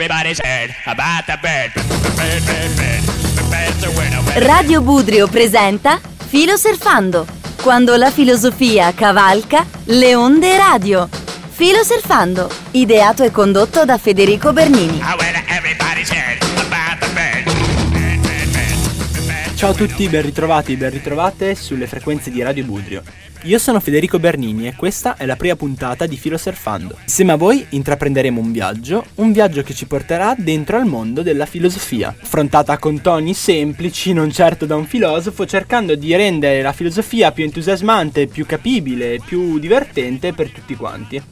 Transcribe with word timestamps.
everybody's 0.00 0.40
heard 0.40 0.74
about 0.86 1.26
the 1.26 1.38
bird. 1.42 1.70
Radio 4.36 4.80
Budrio 4.80 5.28
presenta 5.28 6.00
Filo 6.26 6.56
Surfando. 6.56 7.26
Quando 7.62 7.94
la 7.96 8.10
filosofia 8.10 8.94
cavalca 8.94 9.66
le 9.84 10.14
onde 10.14 10.56
radio. 10.56 11.06
Filo 11.50 11.84
Surfando, 11.84 12.48
ideato 12.70 13.22
e 13.24 13.30
condotto 13.30 13.84
da 13.84 13.98
Federico 13.98 14.54
Bernini. 14.54 14.98
Ah, 15.02 15.16
Ciao 19.60 19.72
a 19.72 19.74
tutti, 19.74 20.08
ben 20.08 20.22
ritrovati, 20.22 20.74
ben 20.74 20.88
ritrovate 20.88 21.54
sulle 21.54 21.86
frequenze 21.86 22.30
di 22.30 22.40
Radio 22.40 22.64
Budrio. 22.64 23.02
Io 23.42 23.58
sono 23.58 23.78
Federico 23.78 24.18
Bernini 24.18 24.66
e 24.66 24.74
questa 24.74 25.18
è 25.18 25.26
la 25.26 25.36
prima 25.36 25.54
puntata 25.54 26.06
di 26.06 26.16
Filo 26.16 26.38
Surfando. 26.38 26.96
Insieme 27.02 27.32
a 27.32 27.36
voi 27.36 27.66
intraprenderemo 27.68 28.40
un 28.40 28.52
viaggio, 28.52 29.04
un 29.16 29.32
viaggio 29.32 29.62
che 29.62 29.74
ci 29.74 29.84
porterà 29.84 30.34
dentro 30.34 30.78
al 30.78 30.86
mondo 30.86 31.20
della 31.20 31.44
filosofia, 31.44 32.08
affrontata 32.08 32.78
con 32.78 33.02
toni 33.02 33.34
semplici, 33.34 34.14
non 34.14 34.32
certo 34.32 34.64
da 34.64 34.76
un 34.76 34.86
filosofo, 34.86 35.44
cercando 35.44 35.94
di 35.94 36.16
rendere 36.16 36.62
la 36.62 36.72
filosofia 36.72 37.30
più 37.30 37.44
entusiasmante, 37.44 38.28
più 38.28 38.46
capibile, 38.46 39.20
più 39.22 39.58
divertente 39.58 40.32
per 40.32 40.48
tutti 40.48 40.74
quanti. 40.74 41.22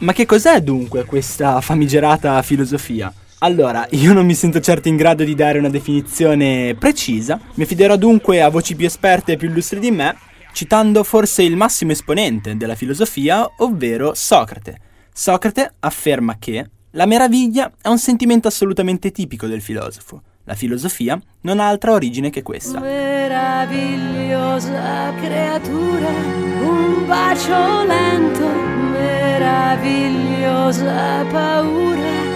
Ma 0.00 0.12
che 0.12 0.26
cos'è 0.26 0.60
dunque 0.60 1.06
questa 1.06 1.62
famigerata 1.62 2.42
filosofia? 2.42 3.10
Allora, 3.40 3.86
io 3.90 4.12
non 4.12 4.26
mi 4.26 4.34
sento 4.34 4.58
certo 4.58 4.88
in 4.88 4.96
grado 4.96 5.22
di 5.22 5.36
dare 5.36 5.60
una 5.60 5.68
definizione 5.68 6.74
precisa, 6.76 7.38
mi 7.54 7.62
affiderò 7.62 7.94
dunque 7.94 8.42
a 8.42 8.48
voci 8.48 8.74
più 8.74 8.84
esperte 8.84 9.30
e 9.32 9.36
più 9.36 9.48
illustri 9.48 9.78
di 9.78 9.92
me, 9.92 10.16
citando 10.52 11.04
forse 11.04 11.44
il 11.44 11.54
massimo 11.54 11.92
esponente 11.92 12.56
della 12.56 12.74
filosofia, 12.74 13.48
ovvero 13.58 14.12
Socrate. 14.14 14.80
Socrate 15.12 15.74
afferma 15.78 16.34
che 16.36 16.68
la 16.92 17.04
meraviglia 17.06 17.70
è 17.80 17.86
un 17.86 17.98
sentimento 17.98 18.48
assolutamente 18.48 19.12
tipico 19.12 19.46
del 19.46 19.62
filosofo. 19.62 20.20
La 20.42 20.54
filosofia 20.54 21.16
non 21.42 21.60
ha 21.60 21.68
altra 21.68 21.92
origine 21.92 22.30
che 22.30 22.42
questa. 22.42 22.80
Meravigliosa 22.80 25.14
creatura, 25.20 26.08
un 26.08 27.06
bacio 27.06 27.84
lento, 27.84 28.48
meravigliosa 28.90 31.24
paura 31.30 32.27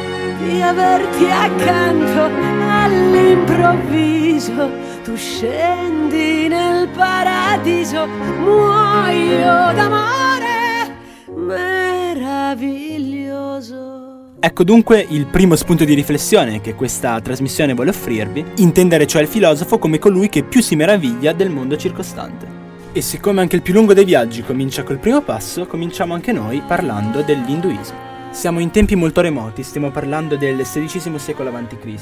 di 0.43 0.61
averti 0.61 1.31
accanto 1.31 2.29
all'improvviso. 2.69 4.71
Tu 5.05 5.17
scendi 5.17 6.49
nel 6.49 6.89
paradiso, 6.89 8.07
muoio 8.07 9.73
d'amore, 9.75 10.97
meraviglioso. 11.27 14.01
Ecco 14.41 14.65
dunque 14.65 15.07
il 15.09 15.27
primo 15.27 15.55
spunto 15.55 15.85
di 15.85 15.95
riflessione 15.95 16.61
che 16.61 16.75
questa 16.75 17.21
trasmissione 17.21 17.75
vuole 17.75 17.91
offrirvi, 17.91 18.45
intendere 18.57 19.07
cioè 19.07 19.23
il 19.23 19.29
filosofo 19.29 19.79
come 19.79 20.01
colui 20.01 20.29
che 20.29 20.43
più 20.43 20.61
si 20.61 20.75
meraviglia 20.75 21.33
del 21.33 21.51
mondo 21.51 21.77
circostante. 21.77 22.59
E 22.93 23.01
siccome 23.01 23.41
anche 23.41 23.55
il 23.57 23.63
più 23.63 23.73
lungo 23.73 23.95
dei 23.95 24.05
viaggi 24.05 24.43
comincia 24.43 24.83
col 24.83 24.99
primo 24.99 25.23
passo, 25.23 25.67
cominciamo 25.67 26.15
anche 26.15 26.33
noi 26.33 26.61
parlando 26.67 27.23
dell'induismo. 27.23 28.12
Siamo 28.33 28.61
in 28.61 28.71
tempi 28.71 28.97
molto 28.97 29.21
remoti, 29.21 29.63
stiamo 29.63 29.91
parlando 29.91 30.37
del 30.37 30.57
XVI 30.57 31.19
secolo 31.19 31.55
a.C. 31.55 31.95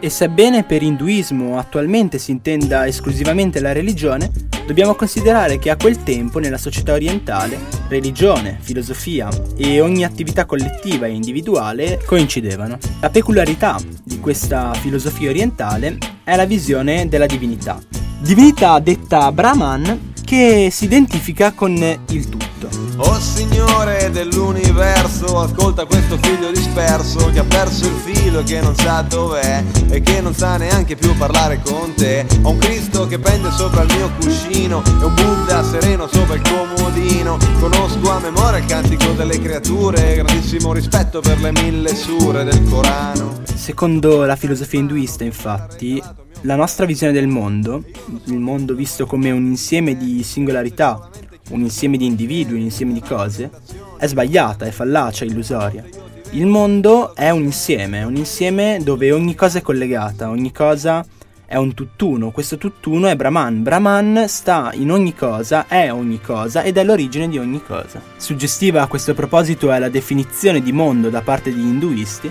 E 0.00 0.08
sebbene 0.08 0.64
per 0.64 0.82
induismo 0.82 1.58
attualmente 1.58 2.16
si 2.18 2.30
intenda 2.30 2.86
esclusivamente 2.86 3.60
la 3.60 3.72
religione, 3.72 4.30
dobbiamo 4.66 4.94
considerare 4.94 5.58
che 5.58 5.68
a 5.68 5.76
quel 5.76 6.02
tempo 6.02 6.38
nella 6.38 6.56
società 6.56 6.94
orientale 6.94 7.58
religione, 7.88 8.56
filosofia 8.60 9.28
e 9.56 9.82
ogni 9.82 10.04
attività 10.04 10.46
collettiva 10.46 11.04
e 11.04 11.12
individuale 11.12 12.00
coincidevano. 12.06 12.78
La 13.00 13.10
peculiarità 13.10 13.78
di 14.02 14.18
questa 14.20 14.72
filosofia 14.72 15.28
orientale 15.28 15.98
è 16.24 16.34
la 16.34 16.46
visione 16.46 17.08
della 17.08 17.26
divinità. 17.26 17.78
Divinità 18.20 18.78
detta 18.78 19.30
Brahman 19.30 20.12
che 20.24 20.70
si 20.72 20.86
identifica 20.86 21.52
con 21.52 21.72
il 22.08 22.28
tutto. 22.28 22.53
Oh 22.96 23.18
Signore 23.18 24.10
dell'universo, 24.10 25.40
ascolta 25.40 25.84
questo 25.84 26.16
figlio 26.20 26.50
disperso 26.50 27.30
che 27.30 27.40
ha 27.40 27.44
perso 27.44 27.86
il 27.86 27.94
filo 27.94 28.40
e 28.40 28.42
che 28.44 28.60
non 28.60 28.74
sa 28.76 29.02
dov'è 29.02 29.62
e 29.88 30.00
che 30.00 30.20
non 30.20 30.34
sa 30.34 30.56
neanche 30.56 30.96
più 30.96 31.16
parlare 31.16 31.60
con 31.62 31.92
te. 31.94 32.26
Ho 32.42 32.50
un 32.50 32.58
Cristo 32.58 33.06
che 33.06 33.18
pende 33.18 33.50
sopra 33.50 33.82
il 33.82 33.94
mio 33.94 34.10
cuscino 34.20 34.82
e 34.84 35.04
un 35.04 35.14
Buddha 35.14 35.62
sereno 35.64 36.06
sopra 36.06 36.34
il 36.34 36.42
comodino. 36.42 37.38
Conosco 37.58 38.10
a 38.10 38.20
memoria 38.20 38.58
il 38.58 38.66
cantico 38.66 39.12
delle 39.12 39.40
creature, 39.40 40.14
grandissimo 40.16 40.72
rispetto 40.72 41.20
per 41.20 41.40
le 41.40 41.52
mille 41.52 41.94
sure 41.94 42.44
del 42.44 42.62
Corano. 42.68 43.42
Secondo 43.54 44.24
la 44.24 44.36
filosofia 44.36 44.78
induista, 44.78 45.24
infatti, 45.24 46.02
la 46.42 46.56
nostra 46.56 46.84
visione 46.84 47.12
del 47.12 47.26
mondo, 47.26 47.82
il 48.24 48.38
mondo 48.38 48.74
visto 48.74 49.06
come 49.06 49.30
un 49.30 49.46
insieme 49.46 49.96
di 49.96 50.22
singolarità, 50.22 51.08
un 51.50 51.60
insieme 51.60 51.96
di 51.96 52.06
individui, 52.06 52.58
un 52.58 52.62
insieme 52.62 52.92
di 52.92 53.00
cose, 53.00 53.50
è 53.98 54.06
sbagliata, 54.06 54.64
è 54.64 54.70
fallacia, 54.70 55.24
è 55.24 55.28
illusoria. 55.28 55.84
Il 56.30 56.46
mondo 56.46 57.14
è 57.14 57.30
un 57.30 57.42
insieme, 57.42 58.02
un 58.02 58.16
insieme 58.16 58.80
dove 58.82 59.12
ogni 59.12 59.34
cosa 59.34 59.58
è 59.58 59.62
collegata, 59.62 60.30
ogni 60.30 60.50
cosa 60.50 61.04
è 61.46 61.56
un 61.56 61.74
tutt'uno, 61.74 62.30
questo 62.30 62.58
tutt'uno 62.58 63.06
è 63.06 63.14
Brahman. 63.14 63.62
Brahman 63.62 64.24
sta 64.26 64.70
in 64.74 64.90
ogni 64.90 65.14
cosa, 65.14 65.66
è 65.68 65.92
ogni 65.92 66.20
cosa 66.20 66.62
ed 66.62 66.76
è 66.76 66.84
l'origine 66.84 67.28
di 67.28 67.38
ogni 67.38 67.62
cosa. 67.64 68.00
Suggestiva 68.16 68.82
a 68.82 68.86
questo 68.88 69.14
proposito 69.14 69.70
è 69.70 69.78
la 69.78 69.88
definizione 69.88 70.60
di 70.60 70.72
mondo 70.72 71.10
da 71.10 71.20
parte 71.20 71.50
degli 71.50 71.60
induisti. 71.60 72.30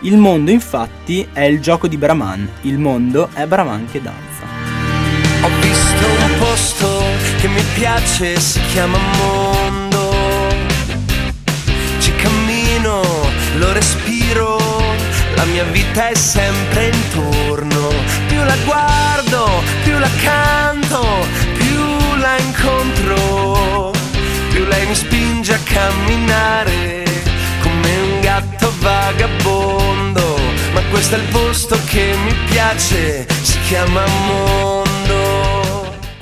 Il 0.00 0.16
mondo 0.16 0.50
infatti 0.50 1.26
è 1.32 1.42
il 1.42 1.60
gioco 1.60 1.88
di 1.88 1.96
Brahman, 1.96 2.48
il 2.62 2.78
mondo 2.78 3.28
è 3.34 3.46
Brahman 3.46 3.86
che 3.90 4.00
danza. 4.00 4.44
Ho 5.42 5.48
visto 5.60 6.06
un 6.06 6.38
posto 6.38 6.93
mi 7.54 7.62
piace, 7.74 8.38
si 8.40 8.60
chiama 8.72 8.98
mondo. 9.16 10.12
Ci 11.98 12.14
cammino, 12.16 13.00
lo 13.56 13.72
respiro, 13.72 14.58
la 15.36 15.44
mia 15.44 15.64
vita 15.64 16.08
è 16.08 16.14
sempre 16.14 16.88
intorno. 16.88 17.88
Più 18.26 18.42
la 18.42 18.56
guardo, 18.64 19.62
più 19.84 19.98
la 19.98 20.10
canto, 20.22 21.26
più 21.56 22.16
la 22.18 22.36
incontro, 22.38 23.92
più 24.50 24.64
lei 24.64 24.86
mi 24.86 24.94
spinge 24.94 25.54
a 25.54 25.58
camminare 25.58 27.04
come 27.62 27.96
un 27.96 28.20
gatto 28.20 28.72
vagabondo. 28.80 30.38
Ma 30.72 30.82
questo 30.90 31.14
è 31.14 31.18
il 31.18 31.28
posto 31.30 31.78
che 31.86 32.16
mi 32.24 32.34
piace, 32.50 33.26
si 33.42 33.58
chiama 33.60 34.04
mondo. 34.26 34.83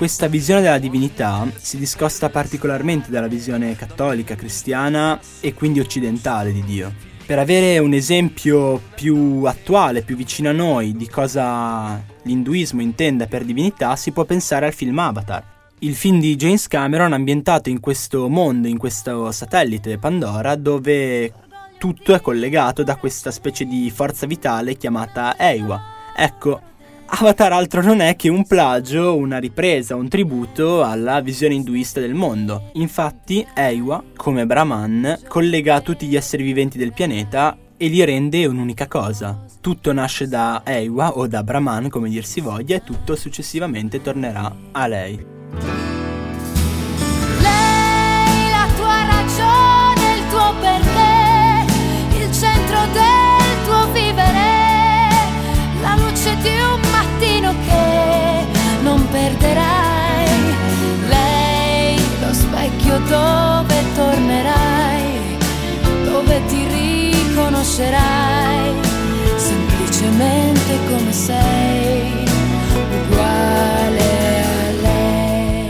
Questa 0.02 0.26
visione 0.26 0.62
della 0.62 0.78
divinità 0.78 1.48
si 1.54 1.78
discosta 1.78 2.28
particolarmente 2.28 3.08
dalla 3.08 3.28
visione 3.28 3.76
cattolica, 3.76 4.34
cristiana 4.34 5.16
e 5.38 5.54
quindi 5.54 5.78
occidentale 5.78 6.52
di 6.52 6.64
Dio. 6.64 6.92
Per 7.24 7.38
avere 7.38 7.78
un 7.78 7.92
esempio 7.92 8.82
più 8.96 9.44
attuale, 9.44 10.02
più 10.02 10.16
vicino 10.16 10.48
a 10.48 10.52
noi 10.54 10.96
di 10.96 11.08
cosa 11.08 12.02
l'induismo 12.22 12.82
intenda 12.82 13.28
per 13.28 13.44
divinità, 13.44 13.94
si 13.94 14.10
può 14.10 14.24
pensare 14.24 14.66
al 14.66 14.74
film 14.74 14.98
Avatar. 14.98 15.44
Il 15.78 15.94
film 15.94 16.18
di 16.18 16.34
James 16.34 16.66
Cameron 16.66 17.12
ambientato 17.12 17.68
in 17.68 17.78
questo 17.78 18.28
mondo, 18.28 18.66
in 18.66 18.78
questo 18.78 19.30
satellite 19.30 19.98
Pandora, 19.98 20.56
dove 20.56 21.32
tutto 21.78 22.12
è 22.12 22.20
collegato 22.20 22.82
da 22.82 22.96
questa 22.96 23.30
specie 23.30 23.66
di 23.66 23.88
forza 23.94 24.26
vitale 24.26 24.76
chiamata 24.76 25.36
Eiwa. 25.38 25.80
Ecco, 26.16 26.60
Avatar 27.14 27.52
altro 27.52 27.82
non 27.82 28.00
è 28.00 28.16
che 28.16 28.30
un 28.30 28.46
plagio, 28.46 29.14
una 29.14 29.36
ripresa, 29.36 29.94
un 29.94 30.08
tributo 30.08 30.82
alla 30.82 31.20
visione 31.20 31.52
induista 31.52 32.00
del 32.00 32.14
mondo. 32.14 32.70
Infatti, 32.74 33.46
Eiwa, 33.54 34.02
come 34.16 34.46
Brahman, 34.46 35.20
collega 35.28 35.82
tutti 35.82 36.06
gli 36.06 36.16
esseri 36.16 36.42
viventi 36.42 36.78
del 36.78 36.94
pianeta 36.94 37.56
e 37.76 37.88
li 37.88 38.02
rende 38.02 38.46
un'unica 38.46 38.88
cosa. 38.88 39.44
Tutto 39.60 39.92
nasce 39.92 40.26
da 40.26 40.62
Eiwa 40.64 41.18
o 41.18 41.26
da 41.26 41.42
Brahman, 41.44 41.90
come 41.90 42.08
dir 42.08 42.24
si 42.24 42.40
voglia, 42.40 42.76
e 42.76 42.82
tutto 42.82 43.14
successivamente 43.14 44.00
tornerà 44.00 44.50
a 44.72 44.86
lei. 44.86 45.31
Riconoscerai, 67.62 68.74
semplicemente 69.36 70.78
come 70.88 71.12
sei, 71.12 72.24
uguale 73.06 74.42
a 74.42 74.70
lei. 74.80 75.68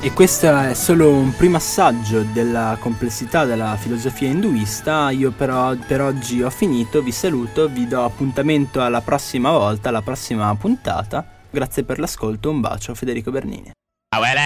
E 0.00 0.12
questo 0.12 0.56
è 0.58 0.74
solo 0.74 1.12
un 1.12 1.34
primo 1.36 1.58
assaggio 1.58 2.22
della 2.22 2.76
complessità 2.80 3.44
della 3.44 3.76
filosofia 3.76 4.28
induista. 4.28 5.10
Io 5.10 5.30
però 5.30 5.76
per 5.76 6.00
oggi 6.00 6.42
ho 6.42 6.50
finito, 6.50 7.02
vi 7.02 7.12
saluto, 7.12 7.68
vi 7.68 7.86
do 7.86 8.04
appuntamento 8.04 8.82
alla 8.82 9.00
prossima 9.00 9.52
volta, 9.52 9.90
alla 9.90 10.02
prossima 10.02 10.52
puntata. 10.56 11.24
Grazie 11.50 11.84
per 11.84 12.00
l'ascolto, 12.00 12.50
un 12.50 12.60
bacio, 12.60 12.94
Federico 12.94 13.30
Bernini. 13.30 13.70
Well, 14.16 14.36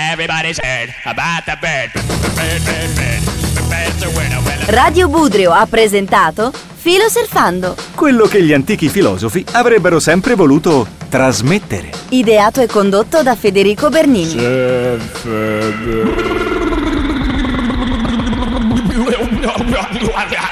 Radio 4.66 5.08
Budrio 5.08 5.52
ha 5.52 5.66
presentato 5.66 6.52
Filo 6.74 7.08
Surfando. 7.08 7.74
Quello 7.94 8.26
che 8.26 8.42
gli 8.42 8.52
antichi 8.52 8.88
filosofi 8.88 9.44
avrebbero 9.52 10.00
sempre 10.00 10.34
voluto 10.34 10.86
trasmettere. 11.08 11.90
Ideato 12.10 12.60
e 12.60 12.66
condotto 12.66 13.22
da 13.22 13.34
Federico 13.34 13.88
Bernini. 13.88 14.30
Fede. 14.30 16.20